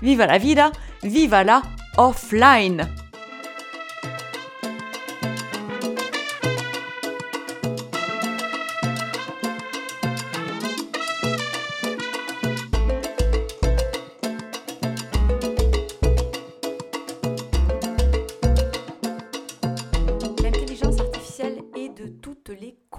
[0.00, 0.70] viva la vida,
[1.02, 1.62] viva la
[1.96, 3.03] offline.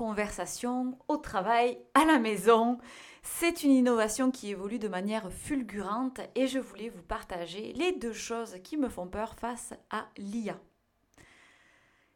[0.05, 2.77] Les conversations, au travail, à la maison.
[3.23, 8.13] C'est une innovation qui évolue de manière fulgurante et je voulais vous partager les deux
[8.13, 10.59] choses qui me font peur face à l'IA.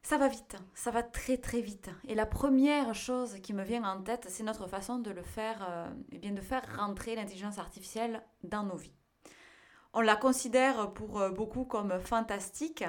[0.03, 1.89] Ça va vite, ça va très très vite.
[2.07, 5.65] Et la première chose qui me vient en tête, c'est notre façon de le faire,
[5.67, 8.98] euh, eh bien de faire rentrer l'intelligence artificielle dans nos vies.
[9.93, 12.83] On la considère pour euh, beaucoup comme fantastique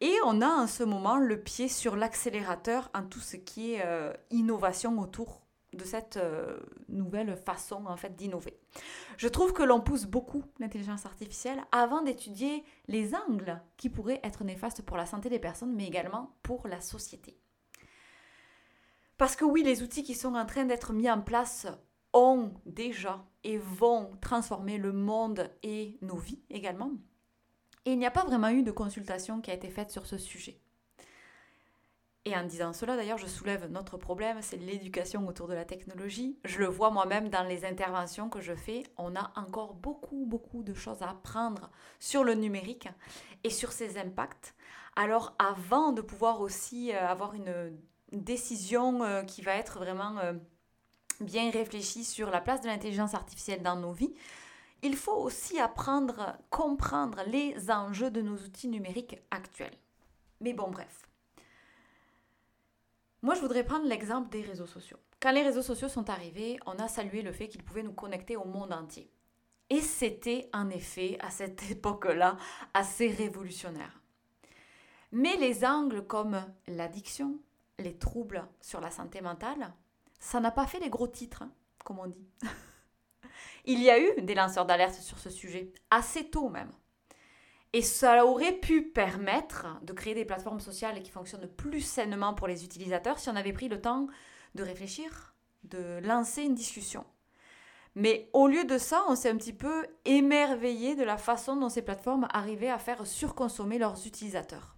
[0.00, 3.82] et on a en ce moment le pied sur l'accélérateur en tout ce qui est
[3.84, 6.56] euh, innovation autour de cette euh,
[6.88, 8.56] nouvelle façon en fait d'innover.
[9.16, 14.44] Je trouve que l'on pousse beaucoup l'intelligence artificielle avant d'étudier les angles qui pourraient être
[14.44, 17.36] néfastes pour la santé des personnes, mais également pour la société.
[19.18, 21.66] Parce que oui, les outils qui sont en train d'être mis en place
[22.14, 26.92] ont déjà et vont transformer le monde et nos vies également.
[27.84, 30.16] Et il n'y a pas vraiment eu de consultation qui a été faite sur ce
[30.16, 30.58] sujet.
[32.26, 36.38] Et en disant cela, d'ailleurs, je soulève notre problème, c'est l'éducation autour de la technologie.
[36.44, 38.84] Je le vois moi-même dans les interventions que je fais.
[38.96, 41.70] On a encore beaucoup, beaucoup de choses à apprendre
[42.00, 42.88] sur le numérique
[43.42, 44.54] et sur ses impacts.
[44.96, 47.76] Alors avant de pouvoir aussi euh, avoir une
[48.12, 50.32] décision euh, qui va être vraiment euh,
[51.20, 54.14] bien réfléchie sur la place de l'intelligence artificielle dans nos vies,
[54.82, 59.76] il faut aussi apprendre, comprendre les enjeux de nos outils numériques actuels.
[60.40, 61.08] Mais bon, bref.
[63.22, 64.98] Moi, je voudrais prendre l'exemple des réseaux sociaux.
[65.20, 68.36] Quand les réseaux sociaux sont arrivés, on a salué le fait qu'ils pouvaient nous connecter
[68.36, 69.10] au monde entier.
[69.70, 72.36] Et c'était en effet, à cette époque-là,
[72.74, 74.02] assez révolutionnaire.
[75.12, 77.38] Mais les angles comme l'addiction,
[77.78, 79.72] les troubles sur la santé mentale,
[80.24, 81.52] ça n'a pas fait les gros titres, hein,
[81.84, 82.26] comme on dit.
[83.66, 86.72] Il y a eu des lanceurs d'alerte sur ce sujet, assez tôt même.
[87.74, 92.46] Et ça aurait pu permettre de créer des plateformes sociales qui fonctionnent plus sainement pour
[92.46, 94.06] les utilisateurs si on avait pris le temps
[94.54, 97.04] de réfléchir, de lancer une discussion.
[97.94, 101.68] Mais au lieu de ça, on s'est un petit peu émerveillé de la façon dont
[101.68, 104.76] ces plateformes arrivaient à faire surconsommer leurs utilisateurs.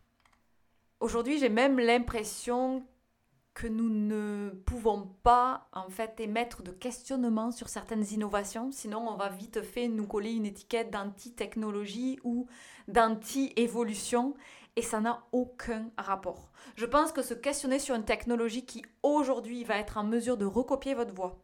[0.98, 2.84] Aujourd'hui, j'ai même l'impression
[3.56, 9.16] que nous ne pouvons pas en fait émettre de questionnement sur certaines innovations, sinon on
[9.16, 12.46] va vite fait nous coller une étiquette d'anti-technologie ou
[12.86, 14.34] d'anti-évolution
[14.76, 16.50] et ça n'a aucun rapport.
[16.76, 20.44] Je pense que se questionner sur une technologie qui aujourd'hui va être en mesure de
[20.44, 21.42] recopier votre voix,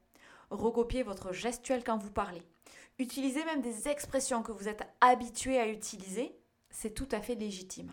[0.51, 2.43] recopier votre gestuelle quand vous parlez,
[2.99, 6.37] utiliser même des expressions que vous êtes habitué à utiliser,
[6.69, 7.91] c'est tout à fait légitime.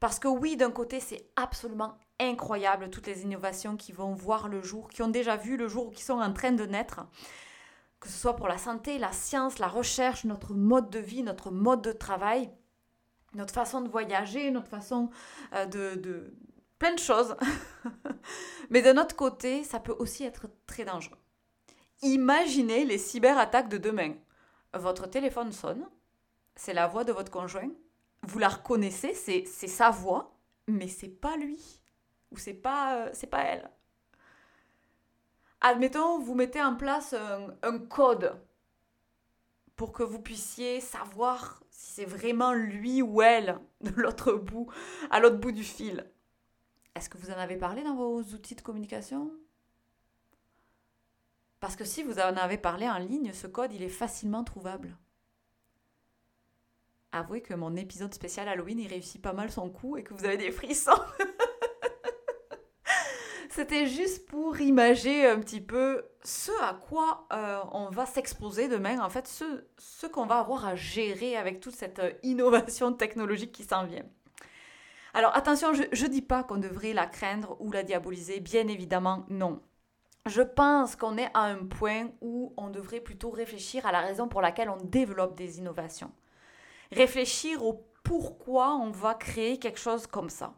[0.00, 4.62] Parce que oui, d'un côté, c'est absolument incroyable toutes les innovations qui vont voir le
[4.62, 7.00] jour, qui ont déjà vu le jour ou qui sont en train de naître.
[8.00, 11.50] Que ce soit pour la santé, la science, la recherche, notre mode de vie, notre
[11.50, 12.50] mode de travail,
[13.34, 15.10] notre façon de voyager, notre façon
[15.54, 16.34] euh, de, de
[16.78, 17.36] plein de choses.
[18.70, 21.16] Mais d'un autre côté, ça peut aussi être très dangereux.
[22.02, 24.14] Imaginez les cyberattaques de demain.
[24.74, 25.88] Votre téléphone sonne,
[26.56, 27.70] c'est la voix de votre conjoint,
[28.26, 30.36] vous la reconnaissez, c'est sa voix,
[30.66, 31.82] mais c'est pas lui
[32.30, 33.70] ou c'est pas euh, pas elle.
[35.60, 38.38] Admettons, vous mettez en place un, code
[39.76, 44.70] pour que vous puissiez savoir si c'est vraiment lui ou elle de l'autre bout,
[45.10, 46.10] à l'autre bout du fil.
[46.94, 49.32] Est-ce que vous en avez parlé dans vos outils de communication?
[51.60, 54.96] Parce que si vous en avez parlé en ligne, ce code, il est facilement trouvable
[57.14, 60.24] avouez que mon épisode spécial Halloween, il réussit pas mal son coup et que vous
[60.24, 60.90] avez des frissons.
[63.50, 68.98] C'était juste pour imager un petit peu ce à quoi euh, on va s'exposer demain,
[68.98, 69.44] en fait, ce,
[69.78, 74.04] ce qu'on va avoir à gérer avec toute cette euh, innovation technologique qui s'en vient.
[75.12, 79.24] Alors attention, je ne dis pas qu'on devrait la craindre ou la diaboliser, bien évidemment
[79.28, 79.62] non.
[80.26, 84.26] je pense qu'on est à un point où on devrait plutôt réfléchir à la raison
[84.26, 86.10] pour laquelle on développe des innovations.
[86.94, 90.54] Réfléchir au pourquoi on va créer quelque chose comme ça.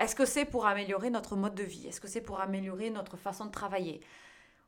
[0.00, 1.86] Est-ce que c'est pour améliorer notre mode de vie?
[1.86, 4.00] Est-ce que c'est pour améliorer notre façon de travailler?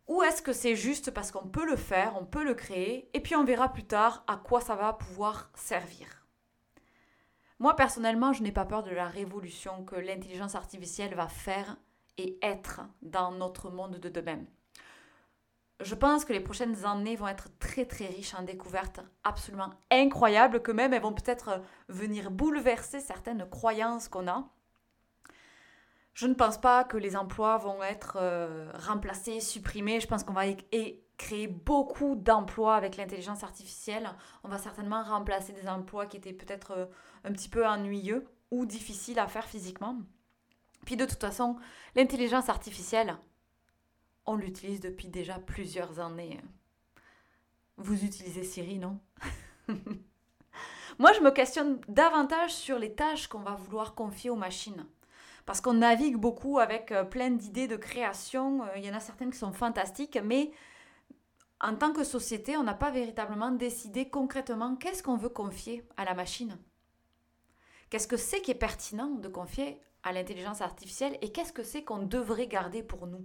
[0.06, 3.20] Ou est-ce que c'est juste parce qu'on peut le faire, on peut le créer, et
[3.20, 6.06] puis on verra plus tard à quoi ça va pouvoir servir?
[7.58, 11.76] Moi personnellement, je n'ai pas peur de la révolution que l'intelligence artificielle va faire
[12.18, 14.44] et être dans notre monde de demain.
[15.80, 20.62] Je pense que les prochaines années vont être très très riches en découvertes absolument incroyables,
[20.62, 24.48] que même elles vont peut-être venir bouleverser certaines croyances qu'on a.
[26.14, 30.00] Je ne pense pas que les emplois vont être euh, remplacés, supprimés.
[30.00, 30.44] Je pense qu'on va
[31.18, 34.08] créer beaucoup d'emplois avec l'intelligence artificielle.
[34.42, 36.86] On va certainement remplacer des emplois qui étaient peut-être euh,
[37.24, 39.98] un petit peu ennuyeux ou difficiles à faire physiquement.
[40.86, 41.56] Puis de toute façon,
[41.96, 43.18] l'intelligence artificielle,
[44.26, 46.40] on l'utilise depuis déjà plusieurs années.
[47.76, 48.98] Vous utilisez Siri, non?
[50.98, 54.86] Moi, je me questionne davantage sur les tâches qu'on va vouloir confier aux machines.
[55.44, 58.64] Parce qu'on navigue beaucoup avec euh, plein d'idées de création.
[58.64, 60.50] Euh, il y en a certaines qui sont fantastiques, mais
[61.60, 66.04] en tant que société, on n'a pas véritablement décidé concrètement qu'est-ce qu'on veut confier à
[66.04, 66.58] la machine.
[67.90, 71.84] Qu'est-ce que c'est qui est pertinent de confier à l'intelligence artificielle et qu'est-ce que c'est
[71.84, 73.24] qu'on devrait garder pour nous?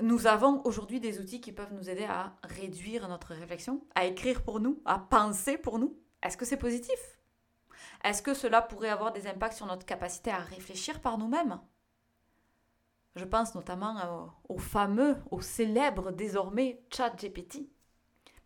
[0.00, 4.42] Nous avons aujourd'hui des outils qui peuvent nous aider à réduire notre réflexion, à écrire
[4.42, 5.98] pour nous, à penser pour nous.
[6.22, 7.18] Est-ce que c'est positif?
[8.04, 11.60] Est-ce que cela pourrait avoir des impacts sur notre capacité à réfléchir par nous-mêmes?
[13.16, 17.68] Je pense notamment au fameux, au célèbre désormais ChatGPT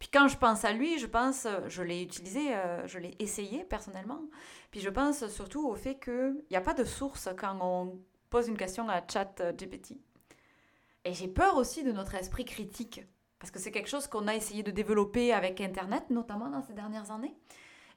[0.03, 3.63] puis quand je pense à lui, je pense, je l'ai utilisé, euh, je l'ai essayé
[3.63, 4.21] personnellement.
[4.73, 8.49] Puis je pense surtout au fait qu'il n'y a pas de source quand on pose
[8.49, 9.93] une question à ChatGPT.
[11.05, 13.03] Et j'ai peur aussi de notre esprit critique,
[13.39, 16.75] parce que c'est quelque chose qu'on a essayé de développer avec Internet, notamment dans ces
[16.75, 17.35] dernières années.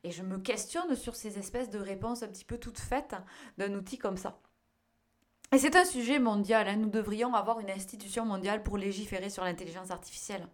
[0.04, 3.16] Et je me questionne sur ces espèces de réponses un petit peu toutes faites
[3.58, 4.40] d'un outil comme ça.
[5.52, 6.68] Et c'est un sujet mondial.
[6.68, 6.78] Hein.
[6.78, 10.48] Nous devrions avoir une institution mondiale pour légiférer sur l'intelligence artificielle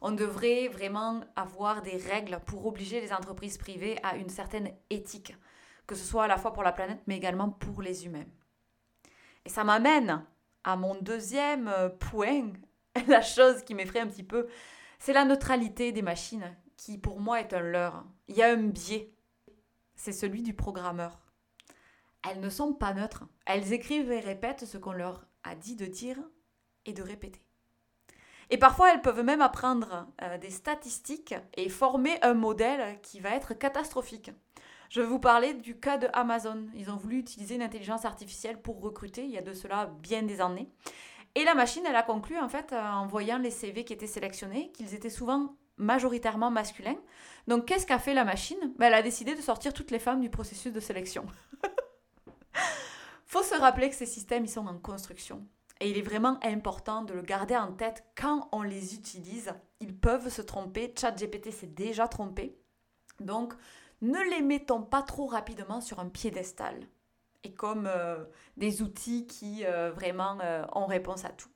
[0.00, 5.36] on devrait vraiment avoir des règles pour obliger les entreprises privées à une certaine éthique,
[5.86, 8.26] que ce soit à la fois pour la planète mais également pour les humains.
[9.44, 10.24] Et ça m'amène
[10.68, 12.52] à mon deuxième euh, point,
[13.08, 14.48] la chose qui m'effraie un petit peu,
[14.98, 18.04] c'est la neutralité des machines, qui pour moi est un leurre.
[18.28, 19.10] Il y a un biais,
[19.96, 21.20] c'est celui du programmeur.
[22.28, 25.86] Elles ne sont pas neutres, elles écrivent et répètent ce qu'on leur a dit de
[25.86, 26.18] dire
[26.84, 27.40] et de répéter.
[28.50, 33.30] Et parfois, elles peuvent même apprendre euh, des statistiques et former un modèle qui va
[33.30, 34.32] être catastrophique.
[34.88, 36.66] Je vous parler du cas de Amazon.
[36.74, 40.22] Ils ont voulu utiliser une intelligence artificielle pour recruter, il y a de cela bien
[40.22, 40.68] des années.
[41.34, 44.06] Et la machine, elle a conclu, en fait, euh, en voyant les CV qui étaient
[44.06, 46.96] sélectionnés, qu'ils étaient souvent majoritairement masculins.
[47.46, 48.58] Donc, qu'est-ce qu'a fait la machine?
[48.78, 51.26] Ben, Elle a décidé de sortir toutes les femmes du processus de sélection.
[53.26, 55.46] Faut se rappeler que ces systèmes, ils sont en construction.
[55.80, 59.52] Et il est vraiment important de le garder en tête quand on les utilise.
[59.80, 60.92] Ils peuvent se tromper.
[60.98, 62.58] ChatGPT s'est déjà trompé.
[63.20, 63.52] Donc,
[64.00, 66.86] ne les mettons pas trop rapidement sur un piédestal.
[67.44, 68.24] Et comme euh,
[68.56, 71.50] des outils qui euh, vraiment euh, ont réponse à tout.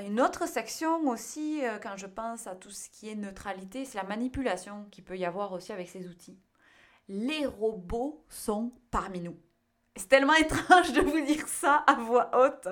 [0.00, 4.02] Une autre section aussi, quand je pense à tout ce qui est neutralité, c'est la
[4.02, 6.36] manipulation qui peut y avoir aussi avec ces outils.
[7.06, 9.38] Les robots sont parmi nous.
[9.96, 12.68] C'est tellement étrange de vous dire ça à voix haute.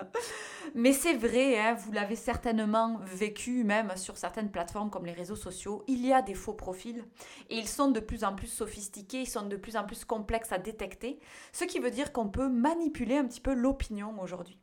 [0.75, 5.37] Mais c'est vrai, hein, vous l'avez certainement vécu même sur certaines plateformes comme les réseaux
[5.37, 5.85] sociaux.
[5.87, 7.05] Il y a des faux profils
[7.49, 10.53] et ils sont de plus en plus sophistiqués, ils sont de plus en plus complexes
[10.53, 11.21] à détecter,
[11.53, 14.59] ce qui veut dire qu'on peut manipuler un petit peu l'opinion aujourd'hui.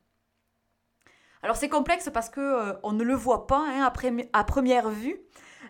[1.42, 3.90] Alors c'est complexe parce que euh, on ne le voit pas hein,
[4.34, 5.22] à, première vue.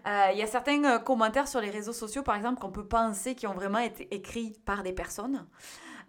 [0.08, 2.88] Euh, il y a certains euh, commentaires sur les réseaux sociaux, par exemple, qu'on peut
[2.88, 5.46] penser qui ont vraiment été écrits par des personnes.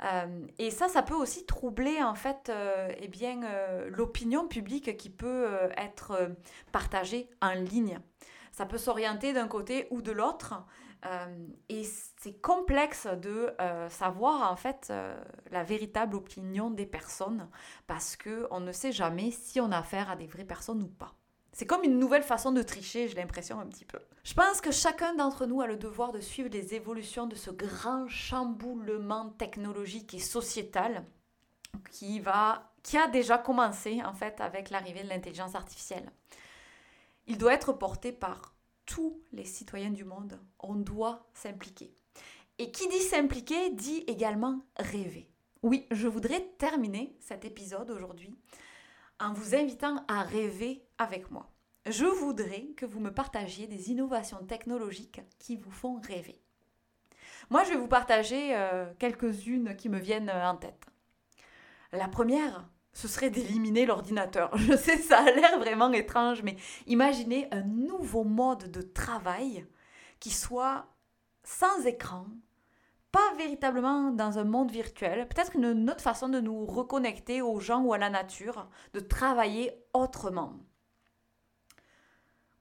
[0.02, 4.96] Euh, et ça, ça peut aussi troubler en fait euh, eh bien, euh, l'opinion publique
[4.96, 6.30] qui peut être
[6.72, 8.00] partagée en ligne.
[8.52, 10.54] Ça peut s'orienter d'un côté ou de l'autre.
[11.68, 11.84] et
[12.18, 13.54] c'est complexe de
[13.88, 14.92] savoir en fait
[15.50, 17.48] la véritable opinion des personnes
[17.86, 21.19] parce qu'on ne sait jamais si on a affaire à des vraies personnes ou pas.
[21.52, 23.98] C'est comme une nouvelle façon de tricher, j'ai l'impression un petit peu.
[24.22, 27.50] Je pense que chacun d'entre nous a le devoir de suivre les évolutions de ce
[27.50, 31.04] grand chamboulement technologique et sociétal
[31.90, 36.10] qui va qui a déjà commencé en fait avec l'arrivée de l'intelligence artificielle.
[37.26, 38.54] Il doit être porté par
[38.86, 40.40] tous les citoyens du monde.
[40.58, 41.94] On doit s'impliquer.
[42.58, 45.30] Et qui dit s'impliquer dit également rêver.
[45.62, 48.36] Oui, je voudrais terminer cet épisode aujourd'hui
[49.20, 51.50] en vous invitant à rêver avec moi.
[51.86, 56.40] Je voudrais que vous me partagiez des innovations technologiques qui vous font rêver.
[57.48, 60.86] Moi, je vais vous partager euh, quelques-unes qui me viennent en tête.
[61.92, 64.54] La première, ce serait d'éliminer l'ordinateur.
[64.58, 69.66] Je sais, ça a l'air vraiment étrange, mais imaginez un nouveau mode de travail
[70.20, 70.86] qui soit
[71.42, 72.26] sans écran,
[73.10, 77.82] pas véritablement dans un monde virtuel, peut-être une autre façon de nous reconnecter aux gens
[77.82, 80.52] ou à la nature, de travailler autrement.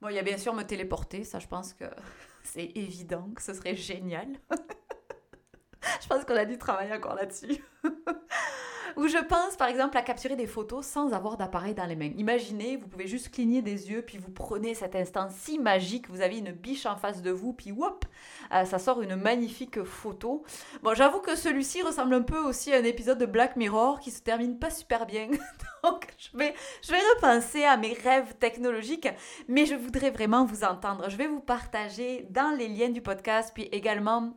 [0.00, 1.84] Bon, il y a bien sûr me téléporter, ça je pense que
[2.42, 4.28] c'est évident que ce serait génial.
[6.02, 7.62] je pense qu'on a dû travailler encore là-dessus.
[8.96, 12.12] Ou je pense par exemple à capturer des photos sans avoir d'appareil dans les mains.
[12.16, 16.20] Imaginez, vous pouvez juste cligner des yeux, puis vous prenez cet instant si magique, vous
[16.20, 18.04] avez une biche en face de vous, puis whoop,
[18.52, 20.44] euh, ça sort une magnifique photo.
[20.82, 24.10] Bon, j'avoue que celui-ci ressemble un peu aussi à un épisode de Black Mirror qui
[24.10, 25.28] se termine pas super bien.
[25.84, 29.08] Donc je vais, je vais repenser à mes rêves technologiques,
[29.48, 31.08] mais je voudrais vraiment vous entendre.
[31.08, 34.34] Je vais vous partager dans les liens du podcast, puis également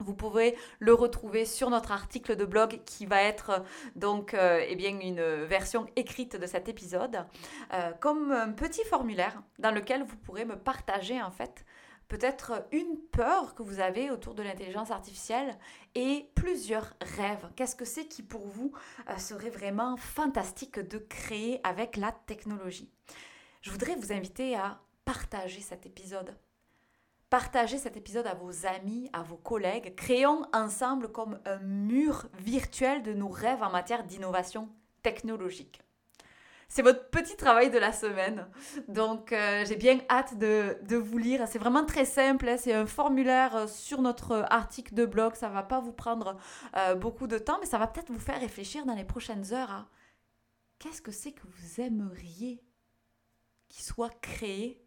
[0.00, 3.62] vous pouvez le retrouver sur notre article de blog qui va être
[3.96, 7.24] donc euh, eh bien une version écrite de cet épisode
[7.72, 11.64] euh, comme un petit formulaire dans lequel vous pourrez me partager en fait
[12.08, 15.56] peut-être une peur que vous avez autour de l'intelligence artificielle
[15.94, 17.48] et plusieurs rêves.
[17.54, 18.72] Qu'est-ce que c'est qui pour vous
[19.08, 22.90] euh, serait vraiment fantastique de créer avec la technologie?
[23.62, 26.34] Je voudrais vous inviter à partager cet épisode
[27.30, 29.94] Partagez cet épisode à vos amis, à vos collègues.
[29.94, 34.68] Créons ensemble comme un mur virtuel de nos rêves en matière d'innovation
[35.04, 35.80] technologique.
[36.68, 38.48] C'est votre petit travail de la semaine.
[38.88, 41.46] Donc euh, j'ai bien hâte de, vous lire.
[41.46, 42.48] C'est vraiment très simple.
[42.48, 42.56] Hein.
[42.56, 45.36] C'est un formulaire euh, sur notre article de blog.
[45.36, 46.36] Ça ne va pas vous prendre
[46.76, 49.70] euh, beaucoup de temps, mais ça va peut-être vous faire réfléchir dans les prochaines heures
[49.70, 49.88] à
[50.80, 52.60] qu'est-ce que c'est que vous aimeriez
[53.68, 54.84] qui soit créé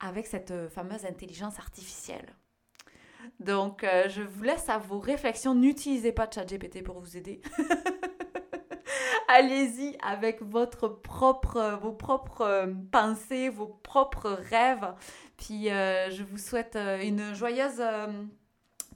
[0.00, 2.34] avec cette euh, fameuse intelligence artificielle.
[3.40, 5.54] Donc, euh, je vous laisse à vos réflexions.
[5.54, 7.40] N'utilisez pas ChatGPT pour vous aider.
[9.28, 14.94] Allez-y avec votre propre, vos propres euh, pensées, vos propres rêves.
[15.36, 17.82] Puis, je vous souhaite une joyeuse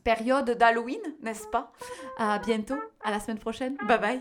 [0.04, 1.70] période d'Halloween, n'est-ce pas?
[2.16, 3.76] À bientôt, à la semaine prochaine.
[3.86, 4.20] Bye bye.